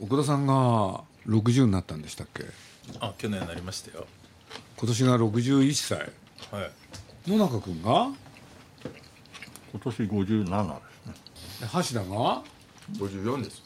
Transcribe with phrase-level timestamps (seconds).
[0.00, 2.44] 奥田さんが60になったんでしたっけ？
[3.00, 4.06] あ去年なりましたよ。
[4.76, 5.98] 今年が61歳。
[6.50, 6.66] は
[7.26, 7.30] い。
[7.30, 8.10] 野中君が？
[9.72, 10.74] 今年57で
[11.52, 11.68] すね。
[11.72, 12.42] 橋田が
[12.92, 13.62] ？54です。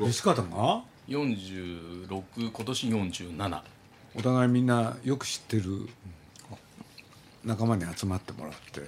[0.00, 3.62] 西方が？46今年47
[4.16, 5.88] お互いみんなよく知ってる
[7.44, 8.80] 仲間に集まってもらって。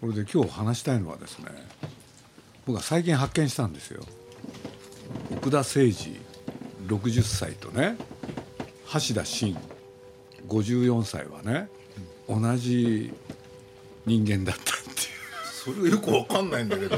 [0.00, 1.46] これで今日話したいのはですね
[2.66, 4.04] 僕は最近発見したんですよ
[5.32, 6.20] 奥田誠二
[6.86, 7.96] 60歳とね
[8.92, 9.56] 橋田真
[10.46, 11.68] 54歳はね
[12.28, 13.12] 同じ
[14.04, 14.96] 人間だったっていう。
[15.52, 16.96] それがよくわかんないんだけど。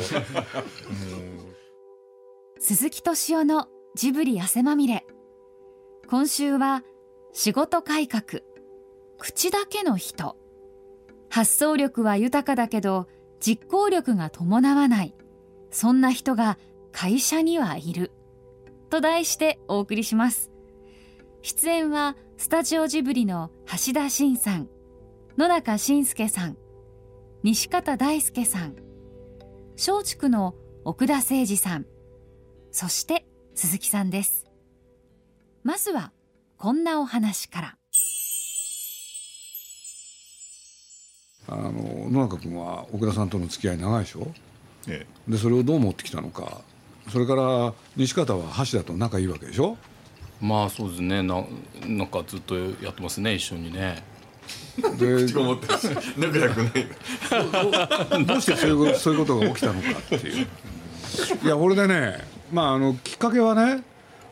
[2.60, 5.06] 鈴木敏夫のジブリ汗まみれ。
[6.08, 6.82] 今週は
[7.32, 8.42] 仕事改革
[9.18, 10.36] 口だけの人。
[11.30, 13.06] 発想力は豊かだけど
[13.40, 15.14] 実行力が伴わない。
[15.70, 16.58] そんな人が
[16.92, 18.12] 会社にはいる。
[18.90, 20.50] と題してお送りします。
[21.42, 24.68] 出演はスタジオジブリの橋田真さん
[25.36, 26.56] 野中伸介さん
[27.42, 28.74] 西方大輔さん
[29.76, 31.86] 松竹の奥田誠二さん
[32.72, 34.46] そして鈴木さんです。
[35.62, 36.12] まずは
[36.56, 37.76] こんなお話から。
[41.50, 44.26] あの野中君は奥田さんとの付き合い長いでしょ？
[44.86, 46.62] えでそれをどう持ってきたのか
[47.10, 49.76] それから西方は橋田と仲いいわけでしょ？
[50.40, 51.22] まあそうですね。
[51.22, 51.42] な
[51.86, 54.02] なんかずっとやってますね一緒にね。
[54.98, 55.66] で 口こもって
[56.16, 56.70] 仲良くな
[58.22, 58.24] い。
[58.26, 60.46] どう してそういうそういうことが起きたのかっていう。
[61.42, 62.18] いや俺でね
[62.52, 63.82] まああのきっかけはね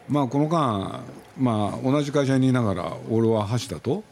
[0.09, 1.01] まあこの間
[1.39, 4.05] まあ同じ会社にいながら俺は橋田と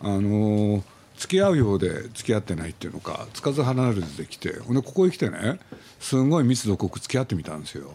[0.00, 0.82] あの
[1.20, 5.60] 付き合うようで付き合ってないっていうのかつかず離れずできてほんでここへ来てね
[5.98, 7.92] すごい密度濃く付き合ってみたんですよ。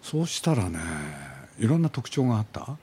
[0.00, 0.78] そうしたらね
[1.58, 2.76] いろんな特徴があった、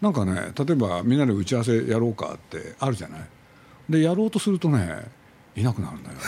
[0.00, 3.20] なんかね例えばみんなで打ち合わせやろうかってあるじゃない。
[3.90, 5.04] でやろうとするとね
[5.54, 6.22] いなくなるんだよね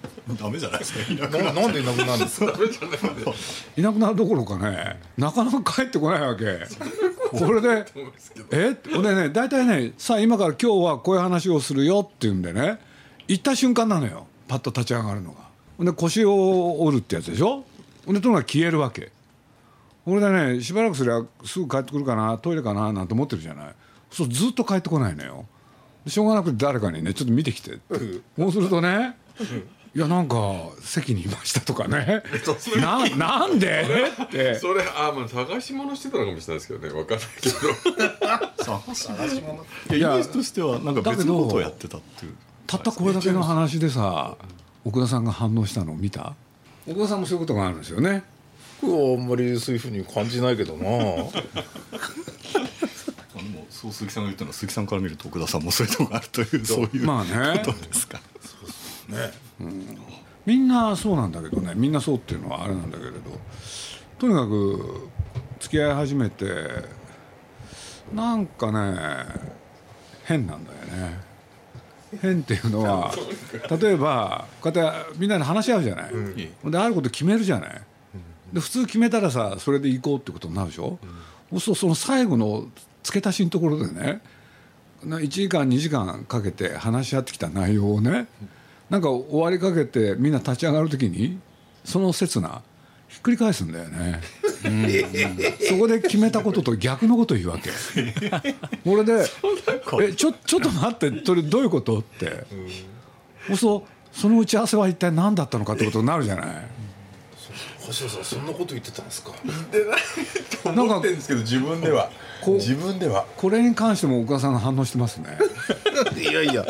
[0.34, 2.52] ダメじゃないですかいなななんでいなくなるんですか？
[3.76, 6.66] いなくなるどころかねなかなか帰ってこないわけ。
[7.30, 7.84] これで
[8.50, 8.76] え？
[8.96, 12.78] 俺ね大体ねさあ今から今日はこういう話をするよっていうんでね
[13.28, 14.26] 行った瞬間なのよ。
[14.48, 15.38] パッと立ち上がるのが。
[15.78, 17.64] ほんで腰を折るってやつでしょ？
[18.04, 19.12] ほんでとにかく消えるわけ。
[20.06, 23.74] 俺でねしばらくすりゃすぐ帰ってくるかなトイレかななんて思ってるじゃない。
[24.10, 25.46] そうずっと帰ってこないのよ。
[26.04, 27.94] でしょうがなくて誰かにねちょっと見てきてって。
[28.38, 29.16] そうするとね
[29.96, 30.36] いやなんか
[30.82, 32.22] 席にいましたとかね。
[32.78, 33.82] ななんで？
[34.24, 34.56] って。
[34.56, 36.92] それあまあ探し物してたのかもしれないですけどね。
[36.92, 37.56] わかんないけど。
[38.62, 42.34] 探しいやイメージとしてはなんか別のことをやってたっていう。
[42.66, 44.36] たったこれだけの話でさ
[44.84, 46.34] 奥田さんが反応したのを見た？
[46.86, 48.22] 奥田さんもそういうことがあるんですよね。
[48.82, 50.84] 僕はあんまりそういうふうに感じないけどな。
[50.84, 51.32] でも
[53.70, 56.84] そう鈴木さんが言ったのは鈴木さんから見ると奥田さんもそういうとこがあるというそう。
[56.84, 57.62] いうまあね。
[57.64, 58.18] ことですか。
[59.08, 59.45] ね
[60.44, 63.18] みんなそうなんだけどねみんなそうっていうのはあれなんだけれど
[64.18, 65.08] とにかく
[65.60, 66.46] 付き合い始めて
[68.14, 69.26] なんかね
[70.24, 71.20] 変なんだよね。
[72.20, 73.12] 変っていうのは
[73.80, 76.10] 例えばこうやってみんなで話し合うじゃない、
[76.62, 76.70] ほん。
[76.70, 77.82] であること決めるじゃない。
[78.52, 80.98] で普通決めたらさそれで行こうってことになるでしょ、
[81.50, 82.66] そうするとその最後の
[83.02, 84.20] 付け足しのところでね
[85.04, 88.28] な1時間2時間かけて話し合ってきた内容をね
[88.90, 91.38] なんか終わりかけてみんな立ち上がるときに
[91.84, 92.62] その刹那
[93.08, 94.20] ひっくり返すんだよね、
[94.64, 94.84] うん。
[94.84, 94.90] うん
[95.68, 97.70] そこで決めたことと逆のことを言うわけ。
[98.84, 99.24] 俺で
[100.02, 102.46] 「えちょちょっと待ってそれどういうこと?」って、
[103.48, 106.46] そうするとその打ち合わせは一体何だったのかってことになるじゃない
[107.86, 109.32] 橋田さんそんなこと言ってたんですか？
[110.64, 112.10] 思ってるんですけど自分では。
[112.44, 113.26] 自分では。
[113.36, 115.38] これに関しても岡田さんが反応してますね。
[116.20, 116.66] いやいや。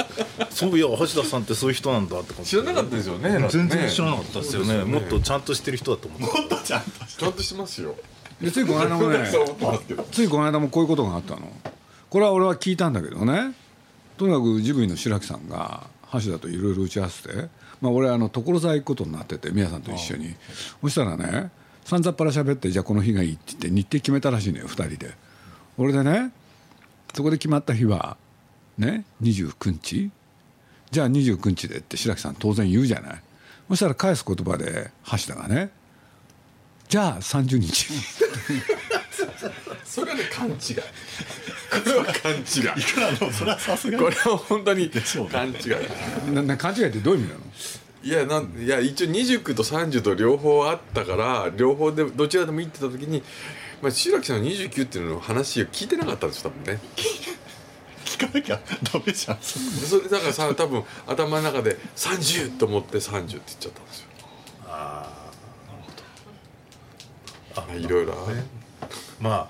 [0.51, 4.85] そういや橋田さんってそういう人なんだって知らなかったですよね全然知らなかっったですよね。
[4.85, 6.49] もっとちゃんとしてる人だと思って。
[6.49, 7.95] たちゃんとしてますよ。
[8.41, 9.31] でついこの間もね
[10.13, 11.51] ついこの間もこういうことがあったの。
[12.11, 13.53] これは俺は聞いたんだけどね。
[14.19, 17.49] とにかくジブリの白木さんが橋田といろいろ打ち合わせて、
[17.81, 20.35] まあ、俺あの所沢行くことになってて宮さんと一緒に。
[20.81, 21.51] そしたらね
[21.85, 25.15] さんざっぱら喋ってじゃあこの日がいいって言って日程決めたらしいのよ2人で。
[25.79, 26.33] 俺でね
[27.15, 28.17] そこで決まった日は
[28.79, 30.11] ね29日。
[30.91, 33.23] じゃあ29日でって白木さん当然言うじゃない。
[33.69, 35.71] そしたら返す言葉で橋田がね
[36.89, 37.89] じゃあ30日
[39.85, 40.57] それはね勘違い。
[40.57, 40.61] こ
[41.85, 42.41] れは勘違い
[42.81, 44.05] いくらのそれはさすがに。
[44.05, 44.91] これは本当に
[45.31, 45.51] 勘違
[46.31, 46.35] い。
[46.35, 47.41] なな勘違いってどういう意味なの？
[48.03, 53.21] いやなんいや一応29と30と両方あったから両方でどちらでもいいってた時に、
[53.83, 56.81] まあ、白木さんの29っていうの話を聞いてなかったんですよ多分ね。
[58.05, 58.61] 聞かなきゃ
[58.93, 59.39] ダメじゃん。
[59.41, 64.07] それだからさ多分頭の中で30と思って30って言っちゃったんですよ。
[64.69, 65.31] あ
[67.57, 68.37] あいろいろある
[69.21, 69.49] ま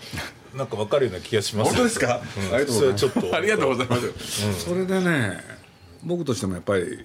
[0.54, 2.20] あなんかわかるような気がします本当ですか、
[2.50, 3.34] うん、ありがとうございます。
[3.34, 5.40] ありがとうございます、それでね
[6.02, 7.04] 僕としてもやっぱり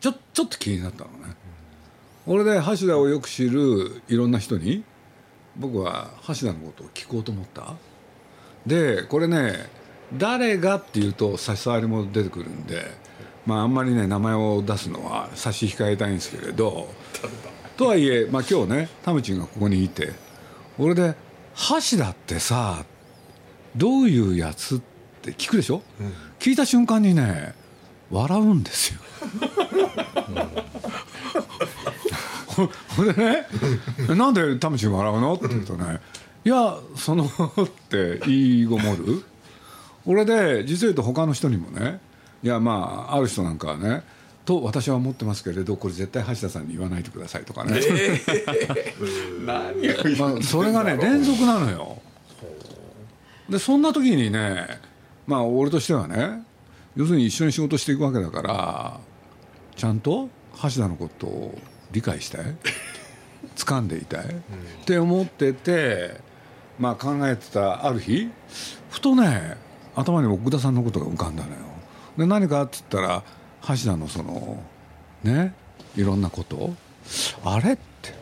[0.00, 1.36] ちょちょっと気になったのね、
[2.26, 4.84] 俺で橋田をよく知るいろんな人に
[5.56, 7.74] 僕は橋田のことを聞こうと思った。
[8.66, 9.68] でこれね
[10.16, 12.86] 誰がっていうと差し障りも出てくるんで
[13.46, 16.88] まああんまりね名前を出すのは差し控えたいんですけれど。
[17.76, 20.12] とはいえ、まあ、今日ねタムチンがここにいて
[20.78, 21.14] 俺で
[21.90, 22.84] 「橋田ってさ
[23.76, 24.80] どういうやつ?」っ
[25.22, 27.54] て聞くでしょ、うん、聞いた瞬間にね
[28.10, 29.00] 笑うんですよ。
[32.48, 33.46] ほんでね
[34.14, 36.00] 「なんでタムチン笑うの?」って言うとね
[36.44, 37.24] 「いやその」
[37.62, 39.24] って言いごもる
[40.04, 42.00] 俺で実を言うと他の人にもね
[42.42, 44.02] いやまあある人なんかはね
[44.52, 52.02] と私は思ってますけれどこれ絶対橋田さんに言わないでくださいとかね、えー、 何まあ、それがね 連続なのよ。
[53.48, 54.66] でそんな時にね
[55.26, 56.42] まあ俺としてはね
[56.96, 59.00] 要するに一緒に仕事していくわけだから
[59.74, 60.28] ちゃんと
[60.62, 61.58] 橋田のことを
[61.90, 62.44] 理解したい
[63.56, 64.40] 掴んでいたい、うん、っ
[64.84, 66.20] て思ってて
[66.78, 68.28] まあ考えてたある日
[68.90, 69.56] ふとね
[69.94, 71.56] 頭に奥田さんのことが浮かんだのよ。
[72.18, 73.22] で何かっつったら
[73.68, 74.62] 橋田のその
[75.22, 75.54] ね
[75.96, 76.74] いろんなこと。
[77.44, 78.14] あれって。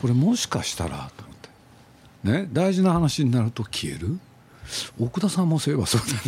[0.00, 2.42] これもしかしたらと思って。
[2.42, 4.18] ね大事な話になると消える。
[5.00, 6.20] 奥田さんもそういえばそうだな。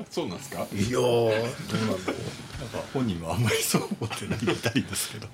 [0.10, 0.66] そうなんですか？
[0.72, 1.48] いやどうなんだろ
[1.84, 1.86] う。
[1.88, 2.14] なんか
[2.94, 5.28] 本人はあんまりそう思ってないみたいですけど。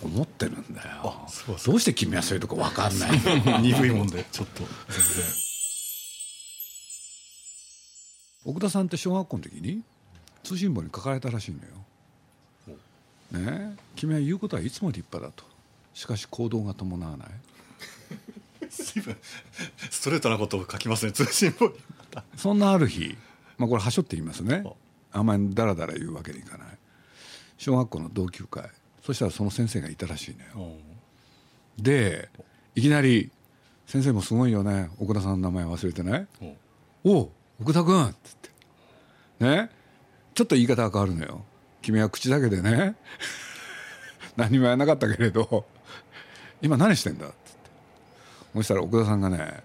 [0.00, 1.26] 思ってるんだよ。
[1.66, 3.10] どうして君はそういうとこ分かんない
[3.62, 5.24] 鈍いもんでちょっと全然。
[8.44, 9.82] 奥田さんって小学校の時に？
[10.48, 12.78] 通信簿に書かれたらしいのよ。
[13.30, 15.44] ね君は言うことはいつも立派だと。
[15.92, 17.28] しかし行動が伴わない。
[18.70, 18.94] ス
[20.04, 21.74] トレートなことを書きますね通信簿に。
[22.34, 23.14] そんなある日
[23.58, 24.64] まあこれはしょって言いますね。
[25.12, 25.20] あ。
[25.20, 26.68] んまりだらだら言うわけにいかない。
[27.58, 28.70] 小学校の同級会。
[29.04, 30.72] そしたらその先生がいたらしいのよ。
[31.78, 32.30] で
[32.74, 33.30] いきなり
[33.86, 34.88] 「先生もすごいよね。
[34.98, 36.26] 奥田さんの名前忘れてない？
[37.04, 39.44] おお奥田君」っつって。
[39.44, 39.76] ね
[40.38, 41.44] ちょっと言い方が変わるのよ。
[41.82, 42.94] 君は口だけでね。
[44.38, 45.66] 何もやらなかったけれど。
[46.62, 47.34] 今何してんだって
[48.54, 49.64] そしたら奥田さんがね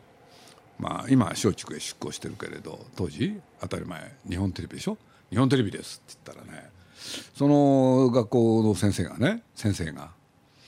[0.79, 4.97] まあ今松竹へ出向してるけれど当時当たり前日本テレビでしょ？
[5.29, 6.69] 日本テレビですって言ったらね
[7.37, 10.09] その学校の先生がね先生が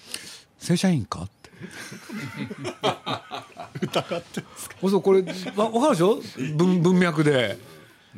[0.60, 1.50] 「正社員か?」って。
[3.82, 4.76] 疑ってますか？
[5.02, 5.22] これ
[5.56, 6.22] わ分かるでしょ？
[6.56, 7.60] 文文脈で、うん、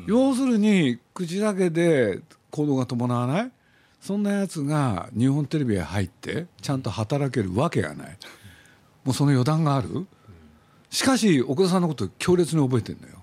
[0.05, 2.19] 要するに口だけで
[2.51, 3.51] 行動が伴わない？
[4.01, 8.17] そんなやつが日本テレビへ入ってちゃんと働けるわけがない。
[9.03, 10.05] もうその予断がある？
[10.89, 13.15] しかし奥田さんのこと強烈に覚えてるのよ。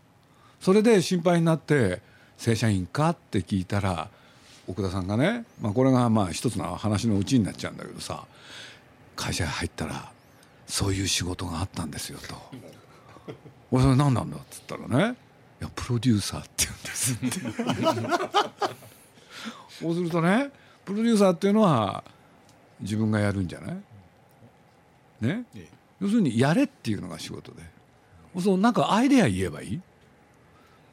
[0.60, 2.00] それで心配になって
[2.36, 4.08] 「正社員か?」って聞いたら
[4.66, 8.24] 奥田さんがね、まあ、これがまあ一つの話のうちになっちゃうんだけどさ
[9.14, 10.10] 会社に入ったら
[10.66, 12.34] そういう仕事があったんですよと
[13.70, 15.16] 「俺それ何なんだ?」っつったらね
[15.64, 17.28] 「やプロデューサーって言うんです」って。
[19.80, 20.50] そうするとね
[20.84, 22.04] プロデューサーっていうのは
[22.80, 23.76] 自分がやるんじゃない？
[25.20, 25.44] ね？
[26.00, 27.62] 要するにやれっていうのが仕事で。
[28.40, 29.76] そうなんかアイデア言えばいい？
[29.76, 29.80] っ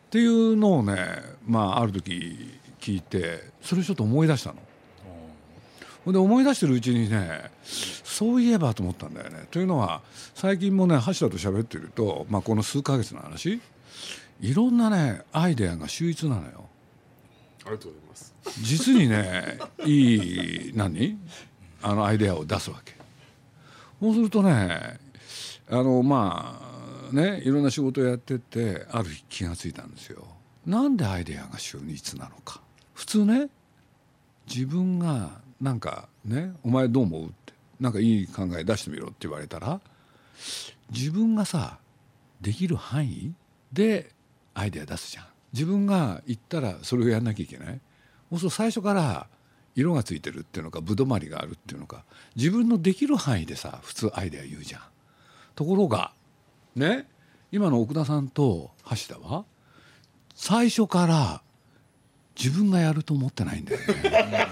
[0.10, 0.96] ていうのをね
[1.46, 4.58] まあある時聞いてそれちょっと思い出したの。
[6.12, 9.46] で思い出してるうちにねそういえばと思ったんだよね。
[9.52, 10.02] というのは
[10.34, 13.62] 最近もね橋田と喋ってると、まあ、この数か月の話
[14.42, 16.66] いろんなねアイデアが秀逸なのよ。
[17.64, 18.34] ありがとうございます。
[18.62, 21.18] 実にねいい何？
[21.84, 22.96] あのアイデアを出すわけ。
[24.00, 25.00] そうするとね
[25.70, 26.60] あのま
[27.12, 30.26] あねいろんな仕事をやっててある日気が付いたんですよ。
[30.66, 32.62] なんでアイデアが秀逸なのか。
[32.96, 33.50] 普通ね
[34.48, 39.80] 自分がなんかね「お前どう思う?」ってなんかいい考え出してみろって言われたら
[40.90, 41.78] 自分がさ
[42.42, 43.34] できる範囲
[43.72, 44.12] で
[44.54, 45.26] アイデア出すじゃん。
[45.54, 47.80] 自分が言ったらそれをやんなきゃいけない。
[48.30, 49.28] そうすると最初から
[49.76, 52.04] 色がついてるっていうのかぶどまりがあるっていうのか
[52.36, 54.82] 自分のできる範囲でさ普通アイデア言うじゃん。
[55.56, 56.14] ところが
[56.76, 57.08] ね
[57.52, 59.46] 今の奥田さんと橋田は
[60.36, 61.42] 最初から
[62.38, 64.48] 自分がやると思ってないんだよね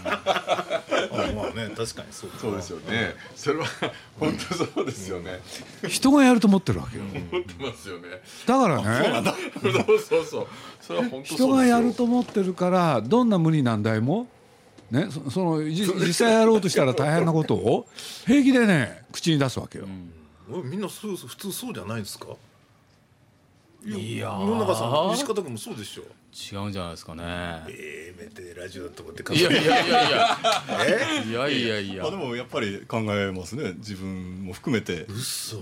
[1.33, 3.13] まあね確かにそうそうですよね。
[3.35, 3.65] それは
[4.19, 5.39] 本当そうですよね。
[5.87, 7.03] 人がやると思ってるわけよ。
[7.31, 8.07] 思ってますよね。
[8.45, 9.23] だからね。
[9.61, 10.47] そうそうそう
[10.81, 11.55] それは本当人よ。
[11.55, 14.27] がやると思ってるからどんな無理難題も
[14.91, 17.87] ねそそのじ実際やろうとしたら大変なことを
[18.25, 19.87] 平気でね口に出すわけよ、
[20.51, 22.27] おいみんなそう普通そうじゃないですか？
[23.85, 24.41] いやー。
[24.41, 26.03] 世の中さん西方君もそうでしょ。
[26.31, 27.23] 違うんじゃないですかね。
[27.69, 29.23] ええめてラジオだと思って。
[29.33, 30.37] いやいやいやいや。
[31.25, 31.27] え？
[31.27, 32.03] いやいやいや。
[32.03, 33.73] まあでもやっぱり考えますね。
[33.77, 35.05] 自分も含めて。
[35.09, 35.57] 嘘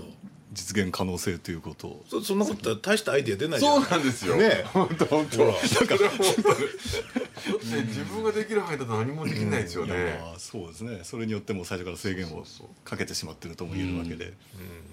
[0.50, 2.04] 実現可能性ということを。
[2.08, 4.36] そそんなことは大したアイディア出ないじゃそうんなんですよ。
[4.36, 5.38] ね本当本当。
[5.38, 10.18] だから本当だって自分ができる範囲だと何もできないですよね。
[10.20, 11.00] まあそうですね。
[11.04, 12.44] それによっても最初から制限を
[12.84, 14.32] かけてしまってるとも言えるわけで。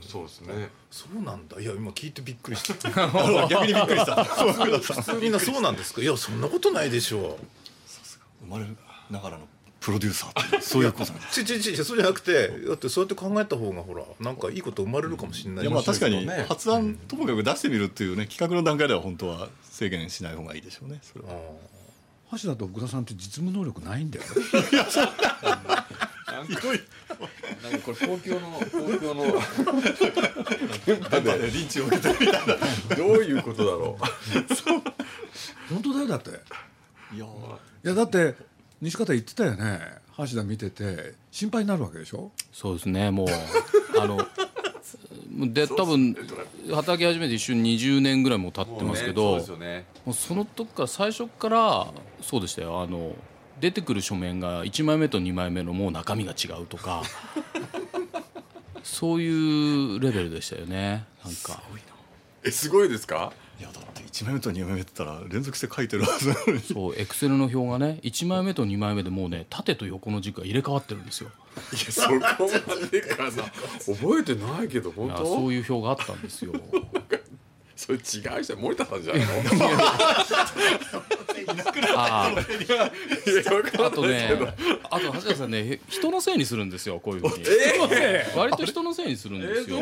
[0.02, 0.70] そうですね。
[0.92, 1.60] そうなんだ。
[1.62, 2.74] いや今聞いてびっくりした。
[3.48, 5.14] 逆にびっくりした。
[5.22, 6.02] みんなそうなんですか？
[6.02, 7.40] いやそんなことないでしょ
[8.42, 8.66] 生まれ
[9.10, 9.48] ながらの
[9.86, 15.64] プロデューサーっていうそういうことなんですちちちそうじゃなくてだってそうやって考えた方がほらなんかいいこと生まれるかもしれない。
[15.64, 21.36] いやまあ確かに発案ともかく出してみるっていうね企画の段階では本当は制限しない方がいいでしょうねそれは。
[22.32, 24.26] 橋田と福田さんって実務能力ないんだよ。
[26.34, 26.82] なんかこれ
[27.98, 29.24] 東京の東京の。
[31.48, 32.56] リンチを受けてるみたいな。
[32.98, 34.00] どういうことだろ
[35.70, 36.32] 本当だよだって。
[36.32, 38.34] いやいやだって
[38.86, 39.80] 西方言ってたよね。
[40.18, 42.32] 橋田見てて心配になるわけでしょ？
[42.54, 43.12] そうですね。
[43.12, 43.28] もう
[44.00, 44.18] あの
[45.54, 46.16] で多分
[46.74, 49.86] 働き始めて一緒に20年ぐらいもう経ってうますけど、ねそうですよね。
[50.06, 51.88] もうその時から最初から
[52.22, 52.82] そうでしたよ。
[52.82, 53.14] あの
[53.60, 57.04] 出てくる書面が1枚目と2枚目のもう中身が違うとか
[58.84, 61.06] そういうレベルでしたよね。
[61.24, 61.62] なんか
[62.46, 63.34] えすごいですか？
[63.60, 66.60] いやだって1枚目と2枚目って言ったら連続して書いてるはずなのに。
[66.62, 71.30] そうエクセルの表がね1枚目と2枚目でもうね縦と横の軸が入れ替わってるんですよ。
[71.72, 73.32] いやそこまでかな。
[73.32, 75.16] 覚えてないけど本当？
[75.16, 76.52] あそういう表があったんですよ。
[77.76, 79.28] それ違う人森田さんじゃないの？
[81.96, 84.30] あいやわかああとね
[84.90, 87.46] あと橋田さんね人のせいにするんですよこういうふうに。
[88.36, 89.80] 割と人のせいにするんえですよ。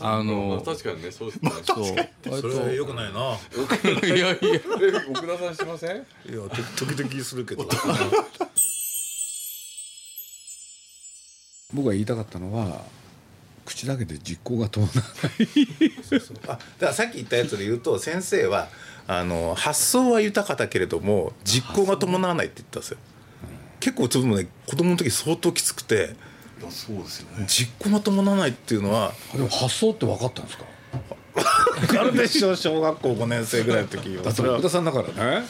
[0.00, 1.50] ああの確かにねそうですね。
[1.64, 1.84] そう。
[2.30, 3.36] 割それは良くないな。
[4.00, 4.60] といやいやえ
[5.10, 5.96] 奥田さんしません？
[5.96, 7.68] いやて時々するけど。
[11.72, 12.82] 僕が言いたかったのは
[13.70, 15.00] 口だけで実行が伴わな
[15.44, 15.48] い。
[16.48, 18.68] あだからさっき言ったやつで言うと先生は
[19.06, 22.98] あの発想は豊かだけれども実行が伴わないって言ったんですよ。
[23.78, 26.14] 結構ちょっとね子供の時相当きつくて
[26.68, 27.44] そうですよね。
[27.46, 30.64] 実行が伴わないっていうのはでも発想って分かったんですか？
[31.80, 35.46] 分かるでしょ小学校5年生ぐらいの時はそれは福田さんだからね。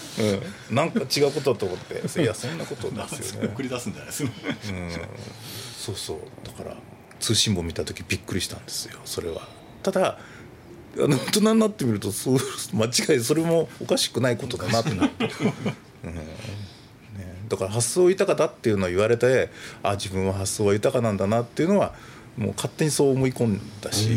[0.70, 2.22] うん、なんか違うことだと思って。
[2.22, 3.48] いやそんなことですよね。
[3.54, 4.30] 送り出すんじゃないですか。
[5.80, 6.18] そうそう。
[6.46, 6.76] だから
[7.20, 9.46] 通信簿見た時びっくりしたんですよそれは。
[9.82, 10.18] ただ
[10.96, 12.38] あの大人になってみるとそう
[12.74, 15.28] 間違いそれもおかしくないことだなってなって、
[16.04, 16.14] うん。
[16.14, 16.22] ね、
[17.48, 19.50] だから発想豊かだっていうのを言われて
[19.82, 21.94] あ自分は発想は豊かなんだなっていうのは
[22.36, 24.08] もう勝手にそう思い込んだし、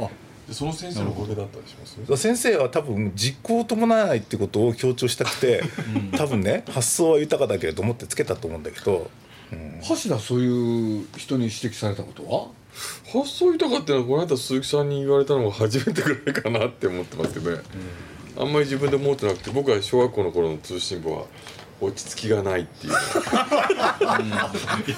[0.00, 0.08] あ。
[0.48, 1.74] でその先生のおかげだったりし
[2.06, 2.22] ます？
[2.22, 5.62] 先生は多分実行を伴わないってことを強調したくて、
[6.16, 9.10] 多分ね発想は豊かだけれどもってつけたと思うんだけど、
[9.88, 12.48] 橋田そういう人に指摘されたことは？
[13.10, 17.62] 発想豊かっていうのはこの間鈴木さんに言われたのが初めてぐらいかなって思ってますけどね、
[18.36, 21.24] あんまり自分で思ってなくて僕は小学校の頃の通信簿は
[21.80, 22.92] 落ち着きがないっていう。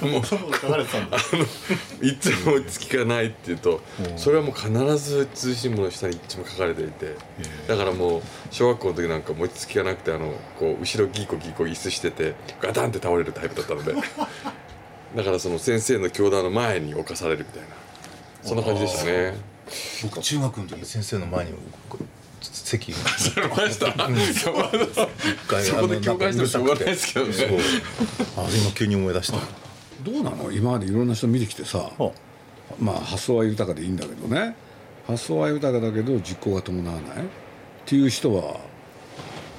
[0.02, 1.16] のもう書かれてたんだ。
[2.00, 3.80] いつも落ち着きがないって言うと
[4.16, 7.16] それはもう必ず通信簿の下にいつも書かれていて
[7.66, 13.94] だからもう小学校の時なんかもう落ち着きがなくてあのこう後ろギーコギーコ椅子しててガタンって倒れるタイプだったので。
[15.16, 17.68] だからその先生の教壇の前に置かされるみたいな。
[18.42, 19.38] そんな感じでしたね。
[20.02, 21.52] 僕中学の時先生の前に
[22.40, 22.98] 席が。
[23.02, 23.08] ま
[23.70, 23.88] した。
[23.88, 23.96] 一
[25.48, 27.32] 回そこで共感してもしょうがないですけどね。
[28.36, 29.38] あ今急に思い出した。
[30.02, 30.52] どうなの？
[30.52, 31.90] 今までいろんな人見てきてさ
[32.78, 34.56] まあ発想は豊かでいいんだけどね。
[35.06, 37.24] 発想は豊かだけど実行が伴わない。
[37.24, 37.28] っ
[37.86, 38.60] ていう人は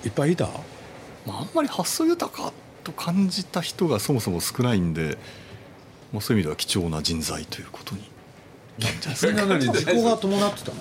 [0.05, 0.47] いっぱいいた？
[1.25, 5.17] まあ、あんまり発想豊かと感じた人がそもそも少ないんで、
[6.13, 8.03] まあ、そういう意味では貴重な人材ということに
[9.15, 10.77] それなのに実行が伴ってたの？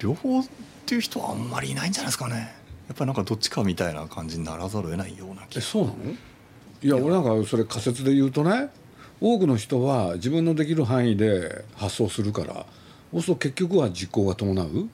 [0.00, 0.42] 両方
[0.88, 2.50] っていう人はあんまりいないんじゃないですかね。
[2.88, 5.58] やっぱりなんかどっちかみたいな感じにならざるを得ないような気が。
[5.58, 5.96] えそうなの？
[6.80, 8.70] いや俺なんかそれ仮説で言うとね
[9.20, 12.64] 多くの人は自分のできる範囲で発想するから
[13.12, 14.88] そうすると結局は実行が伴う？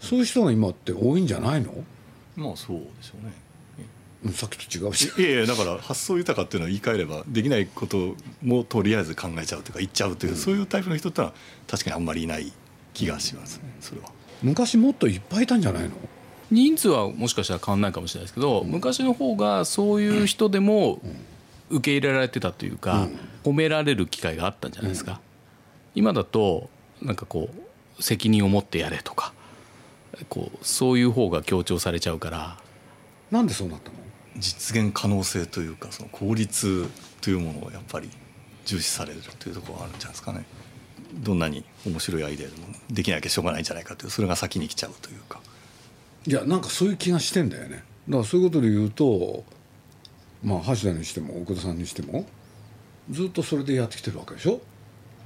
[0.00, 1.72] そういう人が今って多いんじゃないの？
[2.36, 3.32] まあそうでしょうね。
[4.26, 5.10] うんさっきと違うし。
[5.18, 11.32] いやいやだから発想豊かっていうのは言い換えればできないこともとりあえず考えちゃうというか言っちゃうという、そういうタイプの人ってのは
[11.66, 12.52] 確かにあんまりいない
[12.92, 14.17] 気がしますねそれは。
[14.42, 15.90] 昔もっといっぱいいたんじゃないの？
[16.50, 21.00] 人数はもしかしたら変わんないかもしれないですけど、昔の方がそういう人でも
[21.70, 23.08] 受け入れられてたというか、
[23.44, 25.20] 褒められる機会があったんじゃないですか、
[25.94, 26.70] 今だと
[27.02, 27.50] なんかこ
[27.98, 29.32] う責任を持ってやれとか
[30.28, 32.56] こうそういう方が強調されちゃうから
[33.30, 33.96] なんでそうなったの？
[34.36, 36.88] 実現可能性というかその効率
[37.20, 38.08] というものをやっぱり
[38.64, 40.46] 重視されるというところがあるんじゃないですかね
[41.18, 45.40] どんなに面白いアイデアでもできなきゃしょうがないんじゃないかというそれが先に来ちゃうというか。
[46.26, 47.82] いやなんかそういう気がしてんだよね。
[48.08, 49.44] だからそういうことで言うと
[50.42, 52.26] まあ橋田にしても奥田さんにしても
[53.10, 54.60] ずっとそれでやってきてるわけでしょ？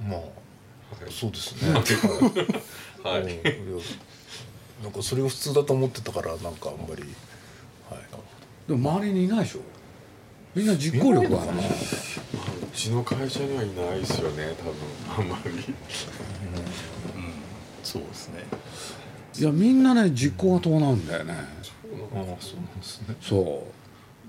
[0.07, 0.19] まあ
[1.11, 1.73] そうですね。
[3.03, 3.23] はい。
[4.83, 7.03] なんかそれを普通だと思ってたからなんかあんまり
[7.89, 8.01] はい。
[8.67, 9.59] でも周りにいないでしょ？
[10.55, 11.51] みんな実行力はある
[12.73, 14.73] ちの会社にはいないですよね多分
[15.17, 15.73] あんまり。
[17.83, 18.43] そうですね。
[19.35, 21.33] いやみんなね実行が伴うんだよね。
[21.33, 23.15] ああそうなんですね。
[23.21, 23.67] そ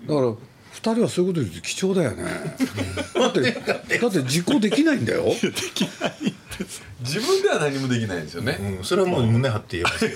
[0.05, 0.09] う。
[0.09, 0.35] だから
[0.75, 2.25] 二人はそういうこと言うと貴重だよね。
[3.15, 3.53] だって
[4.01, 5.33] だって実行できないんだよ。
[7.01, 10.15] 自分では何もできないんですよね、うん、それはもう胸張って言えますけ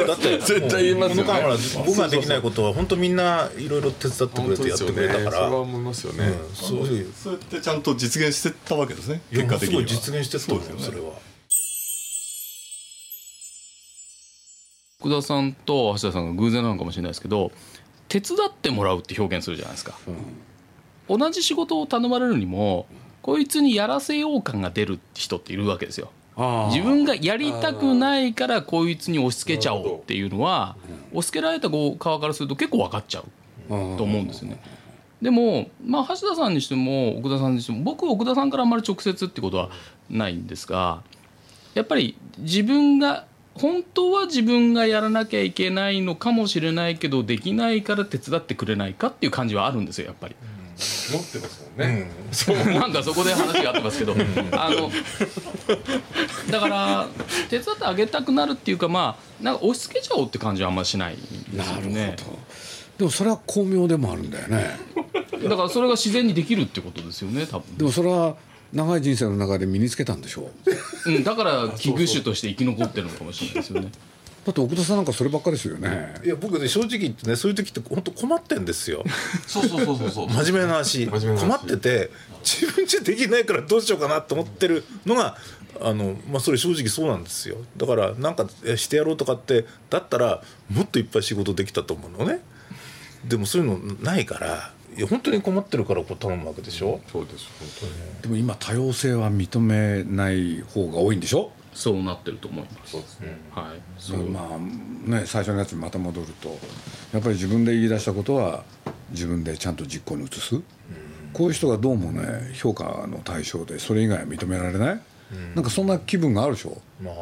[0.00, 1.84] どだって絶対言いますよね。
[1.84, 5.30] 僕ができないことは本当みんないろいろ手伝ってくれてやってくれたから。
[5.32, 7.12] それは思いますよね、うんそういう。
[7.12, 9.20] そうやってちゃんと実現してったわけですね。
[9.32, 9.80] 結果的には。
[9.80, 10.82] すごい実現してったよそうですよね。
[10.84, 11.30] それは。
[15.00, 17.50] 福田さんと橋田さんが偶然なのかもしれないですけど
[18.10, 19.96] 手伝ってもらうって表現するじゃないですか、
[21.08, 22.86] 同じ仕事を頼まれるにも
[23.22, 26.10] こいつにやらせよう感が出る人っているわけですよ。
[26.70, 30.76] 自分がやりたくないからこいつに押し付けちゃおうっていうのは
[31.10, 33.24] 押し付けられた側からすると結構分かっちゃう
[33.68, 34.60] と思うんですよね。
[35.22, 39.68] でも、まあ、橋田さんにしても奥田さんにしても僕は奥田さんからあんまり直接ってことは
[40.08, 41.02] ないんですが
[41.74, 50.36] やっぱり自分が本当は自分がやらなきゃいけないのかもしれないけどできないから手伝ってくれないかっていう感じはあるんですよやっぱり。
[51.12, 52.56] 持ってますもんね、そう。
[52.56, 54.14] なんかそこで話があってますけど。
[54.52, 54.90] あの
[56.50, 57.08] だから
[57.50, 62.16] 手伝ってあげたくなるっていうかまあなんか押し付けちゃおうって感じはあんまりしないんですよね。
[62.96, 64.70] でもそれは巧妙でもあるんだよね。
[65.42, 67.76] だからそれが自然にできるってことですよね多分。
[67.76, 68.36] でもそれは
[68.72, 70.50] 長い人生の中で身につけたんでしょ
[71.06, 71.10] う。
[71.10, 73.90] うん、だから器具種として生き残ってるのかもしれないですよね。
[74.44, 76.14] だって奥田さんなんかそればっかりですよね。
[76.24, 79.04] いや僕ね正直言ってねそういう時って本当困ってんですよ。
[79.46, 80.28] そうそうそうそうそう。
[80.28, 80.98] 真面目な話。
[81.06, 81.40] 面目な話。
[81.40, 82.10] 困ってて
[82.42, 85.36] 自分じゃできないからどうしようかなと思ってるのが
[85.80, 87.56] あの、まあ、それ正直そうなんですよ。
[87.76, 92.40] だからなんかえしてやろうとかってだったらもっといっぱい仕事できたと思うのね。
[93.26, 98.22] でもそういうのないからいや本当に困ってるからこう頼むわけでしょ、そうです本当に。
[98.22, 101.52] でも今多様性は認めない方が多いんでしょ？
[101.72, 102.92] そうなってると思います。
[102.92, 103.80] そうですね、はい。
[103.96, 104.28] そう。
[104.28, 104.58] まあ
[105.10, 106.58] ね最初のやつにまた戻ると
[107.12, 108.64] やっぱり自分で言い出したことは
[109.10, 110.60] 自分でちゃんと実行に移す、
[111.32, 115.00] こういう人がどうもね評価の対象でそれ以外は認められない、
[115.54, 116.76] なんかそんな気分があるでしょ？
[117.00, 117.14] まあ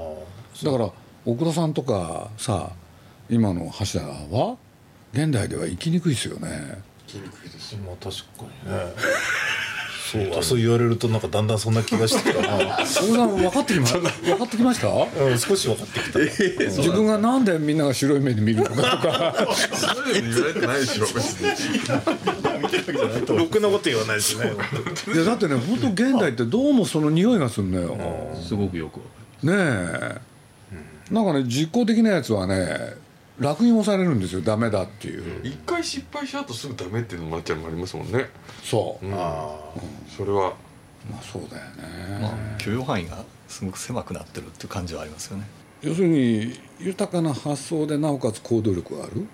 [0.64, 0.90] だから
[1.26, 2.70] 奥田さんとかさ
[3.28, 4.56] 今の橋田は
[5.12, 6.82] 現代では生きにくいですよね
[7.86, 8.92] まあ確かにね。
[10.10, 12.40] そうあそう言われるとなんかだんだんそんな気がしてきた。
[12.40, 14.02] な、奥田さん分かってきま分
[14.38, 14.88] かってきました？
[14.88, 16.18] うん、少し分かってきた、
[16.64, 19.34] 自分がなんでみんなが白い目で見るのかとか。
[19.54, 21.04] そういうの言われてないでしょ
[23.36, 24.50] ろくなこと言わないですね
[25.14, 27.94] いやだってね本当現代ってどうもその匂いがするのよ、
[28.42, 29.00] すごくよく。
[29.44, 30.18] ねえ、
[31.10, 32.94] なんかね実行できないやつはね
[33.38, 38.28] 楽にもされるんですよダメだっていう、一回失敗しちゃうとすぐダメっていうのもあっちゃんもありますもんね。
[38.62, 39.58] そう、あ
[40.16, 40.54] それは。
[41.10, 45.46] まあそうだよね、まあ許容範囲がすごく狭くなってるっていう感じはありますよね。
[45.80, 49.26] 要するに豊かな発想でなおかつ行動力がある？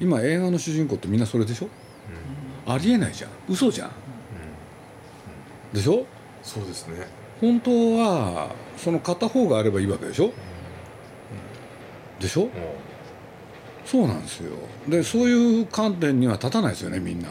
[0.00, 1.68] 今映画の主人公ってみんなそれでしょ、
[2.66, 3.30] ありえないじゃん。
[3.48, 3.90] 嘘じゃん、
[5.74, 6.06] でしょ？
[6.42, 7.06] そうですね。
[7.40, 10.32] 本当はその片方があればいいわけでしょ、
[12.20, 12.48] でしょ、
[13.90, 14.52] そうなんですよ。
[14.88, 17.28] でそういう観点には立たないですよねみんな、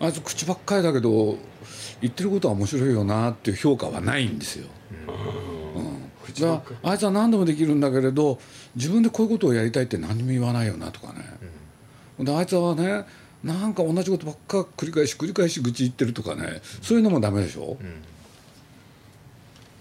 [0.00, 1.38] あいつ口ばっかりだけど
[2.02, 4.66] 言ってることは面白いよなっていう評価はないんですよ、
[5.74, 5.84] うん。
[6.34, 8.38] だからあいつは何でもできるんだけれど
[8.76, 11.24] 自分でこういうことをやりたいって何にも言わないよなとかね、
[12.18, 13.06] であいつはね
[13.42, 16.60] なんか同じことばっか繰り返し繰り返し愚痴言ってるとかね。
[16.82, 17.78] そういうのもダメでしょ、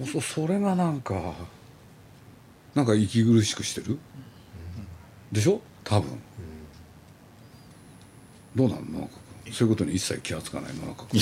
[0.05, 1.33] そそれがなんか
[2.75, 3.97] なんか息苦しくしてる？
[5.31, 5.61] でしょ？
[5.83, 6.19] 多分、
[8.55, 9.07] どうなの野中
[9.45, 9.53] 君。
[9.53, 11.21] そういうことに一切気が付かない野中君。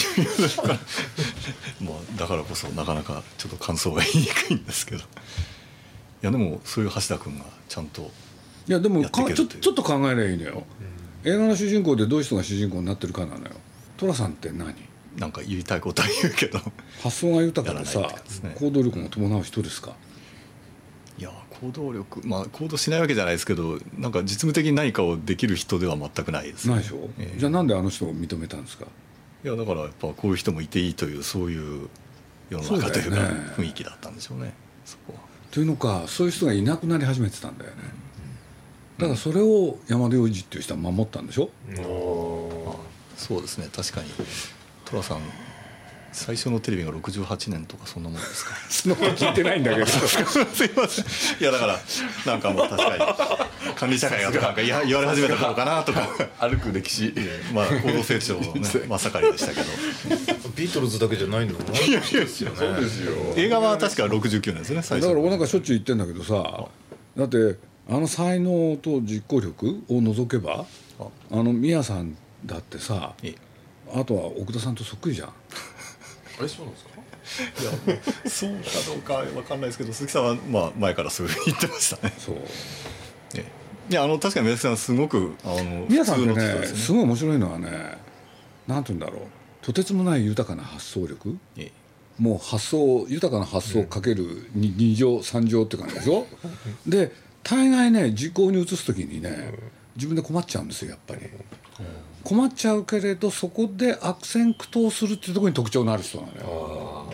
[1.82, 5.02] まあ、だからこそなかなかちょっと感想が言いにくいんですけど。
[5.02, 5.04] い
[6.22, 8.12] やでもそういう橋田君がちゃんと
[8.68, 10.64] いやでもかちょちょっと考えればいいのよ、
[11.24, 13.52] 映画の主人公でどういう人が主人公になってるかなのよ。
[13.98, 14.74] 寅さんって何？
[15.18, 16.60] なんか言いたいことは言うけど。
[17.02, 18.56] 発想が豊かでさ、ね。
[18.60, 19.94] 行動力が伴う人ですか？
[21.20, 26.68] いや行動力まあ行動しないわけじゃないですけどなんか実務的に何かをできる人では全くないです。
[26.68, 27.40] ねないでしょ、ええ。
[27.40, 28.86] じゃあなんであの人を認めたんですか？
[29.44, 31.90] いやだからやっぱこういう人もいていいというそういう
[32.50, 33.18] 世の中というか
[33.58, 34.54] 雰囲気だったんでしょうね。
[34.86, 35.20] そこは。
[35.50, 37.78] というのかそういう人がいなくなり始めてたんだよね。
[39.00, 41.50] だからそれを山田洋次っていう人は守ったんでしょ？
[43.16, 43.68] そうですね。
[43.76, 44.10] 確かに
[44.86, 45.22] 寅さん
[46.18, 48.56] 最初のテレビが68年とかそんなもんですか？
[48.70, 49.86] その聞いてないんだけど。
[49.88, 50.70] すいません。
[51.40, 51.80] いやだから
[52.26, 52.98] なんかもう確か
[53.70, 56.10] に管理社会がなんか言わ言われ始めた頃かなとか。
[56.40, 57.14] 歩く歴史。
[57.54, 59.68] まあ高度成長のね真っ盛りでしたけど。
[60.56, 61.58] ビートルズだけじゃないの？
[61.60, 61.76] で
[62.28, 62.56] すよね。
[62.58, 63.34] そうですよ。
[63.36, 66.66] 映画は確か69年ですね最初だから俺なんかしょっちゅう言ってんだけどさ
[67.16, 67.58] だって
[67.90, 70.66] あの才能と実行力を除けば
[71.00, 71.04] あ。
[71.32, 73.36] あの宮さんだってさえ。
[73.94, 75.30] あとは奥田さんとそっくりじゃん
[76.40, 76.92] あれそうなんですか？
[77.62, 77.72] いや
[78.30, 82.14] そうかどうかわかんないですけど鈴木さんはまあ前からそう言ってましたね。
[82.18, 82.36] そう。
[83.36, 83.46] え
[83.90, 83.92] え。
[83.92, 87.98] いやあの確かに宮崎さんすごくあの宮さんってね普通の人ですすごい面白いのはね
[88.68, 89.28] なんて言うんだろう。
[89.62, 91.38] とてつもない豊かな発想力。
[91.58, 91.72] ええ。
[92.18, 96.26] もう発想豊かな発想をかけるに2乗3乗って感じでしょ？
[96.88, 97.12] で
[97.44, 99.54] 大概ね実行に移す時にね
[99.96, 101.22] 自分で困っちゃうんですよやっぱり
[102.28, 107.14] 困っちゃうけれどそこで悪戦苦闘するっていうところに特徴のある人なのよ。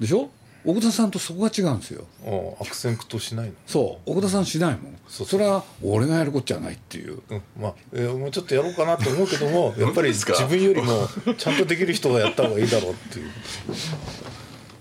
[0.00, 0.30] でしょ？
[0.66, 2.06] 奥田さんとそこが違うんですよ。
[2.58, 3.52] 悪戦苦闘しないの？
[3.66, 4.10] そう。
[4.10, 4.96] 奥田さんしないもん。
[5.08, 7.20] そうそれは俺がやるこっちゃないっていう。
[7.28, 7.42] うん。
[7.60, 11.06] まあ、えーもうちょっとやろうかなと思うけども やっぱり自分よりも
[11.36, 13.30] ちゃんとできる人がやった方がいいだろうっていう。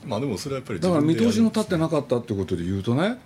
[0.06, 3.18] まあでもそれはやっぱりだから見通しのた立ってなかったってことで言うとね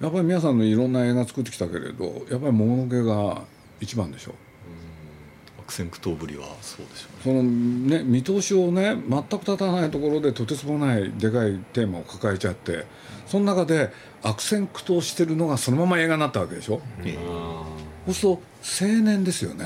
[0.00, 3.42] やっぱり皆さんのいろんな映画作ってきたけれどやっぱりもののけが
[3.80, 4.34] 一番でしょ
[5.66, 7.40] 悪戦苦闘ぶりはそうでしょうね。
[7.40, 12.86] そのね見通しをね全く立たないところでとてつもないでかいテーマを抱えちゃって
[13.26, 13.90] その中で
[14.22, 16.80] 悪戦苦闘してるのがそのまま映画になったわけでしょ？
[17.04, 17.18] ええ
[18.06, 19.64] そうすると青年ですよね。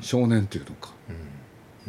[0.00, 0.92] 少年っていうのか。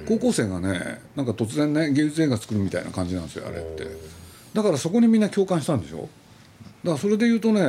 [0.07, 3.85] 高校生がねなんか突然ね芸術映画作るみたいな感じなんですよあれって。
[4.53, 6.01] だからそこにみんな共感したんでしょ？
[6.01, 6.09] だか
[6.91, 7.61] らそれで言うとね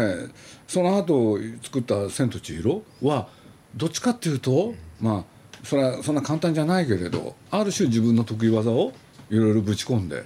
[0.68, 3.28] その後作った「千と千尋」は
[3.74, 5.24] どっちかっていうとまあ
[5.64, 8.92] それはそんな簡単じゃないけれどある種自分の得意技を
[9.30, 10.24] いろいろぶち込んで、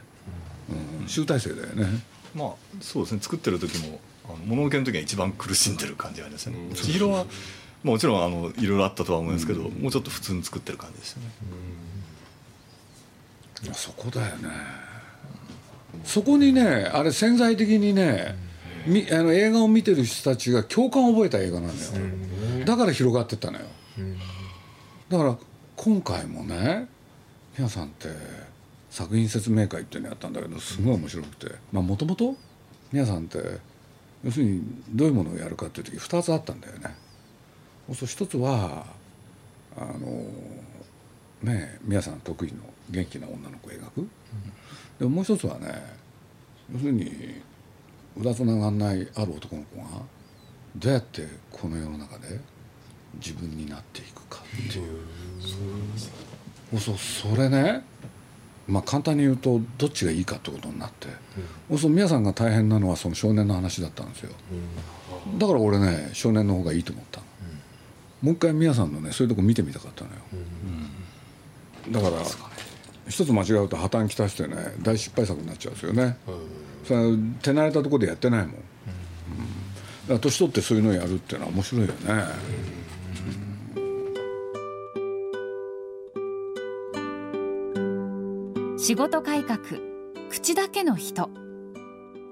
[1.00, 1.86] うん、集大成だよね。
[2.34, 2.48] まあ
[2.80, 3.20] そうですね。
[3.20, 6.74] 作ってる時もあの物のけの時が一番苦しんでる感じがありますよね。
[6.74, 7.34] 千尋は、まあ、
[7.82, 11.26] もちろんあのいろいろあったとは思うんですけど、もうちょっと普通に作ってる感じでしたね、
[13.64, 14.48] いやそこだよね。
[16.04, 18.36] そこにねあれ潜在的にね、
[18.86, 23.64] みあの映画を見てる人たちが共感を覚えた映画なのよ、だから広がってったのよ、
[25.10, 25.36] だから
[25.74, 26.88] 今回もね
[27.58, 28.08] 皆さんって
[28.90, 31.54] 作品説明会っていうのやったんだけどすごい面白くて。
[31.72, 32.36] まあもともと
[32.92, 33.38] 皆さんって
[34.22, 36.94] 要するにどういうものをやるかっていう時2つあったんだよね。
[37.92, 38.86] そう一つは
[39.76, 40.24] あの
[41.42, 44.08] ね皆さん得意の元気な女の子を描く、
[45.00, 45.74] でももう一つはね
[46.72, 47.40] 要するに
[48.16, 50.02] 裏つながんないある男の子が
[50.76, 52.38] どうやってこの世の中で
[53.14, 54.98] 自分になっていくかっていう。
[56.78, 57.82] そうそれね
[58.68, 61.08] まあ簡単に言うとどっちがいいかってことになって、
[61.68, 64.30] そうすると皆さんが大変なのはその少年の話だったんですよ、
[65.38, 67.26] だから俺ね少年の方がいいと思ったの、
[68.22, 70.16] もう一回皆さんのねそういうとこ見てみたかったのよ、
[71.90, 72.22] だから
[73.08, 76.16] 一つ間違うと破綻きたしてね大失敗作になっちゃうんですよね、
[76.84, 77.00] それ
[77.42, 78.62] 手慣れたところでやってないもん、だか
[80.12, 81.94] ら年取ってそういうのをやるっていうのは面白いよね、
[88.82, 89.58] 仕事改革
[90.30, 91.28] 口だけの人。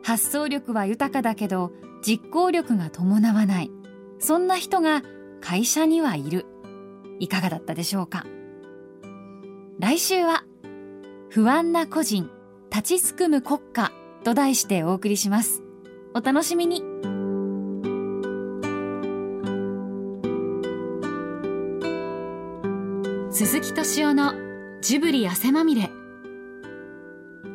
[0.02, 3.70] 発想力は豊かだけど実行力が伴わない。
[4.18, 5.02] そんな人が
[5.42, 6.46] 会社にはいる。
[7.20, 8.24] いかがだったでしょうか。
[9.78, 10.42] 来週は
[11.28, 12.30] 不安な個人
[12.70, 13.92] 立ちすくむ国家
[14.24, 15.62] と題してお送りします。
[16.14, 16.82] お楽しみに。
[23.30, 24.32] 鈴木敏夫の
[24.80, 25.90] ジブリ汗まみれ。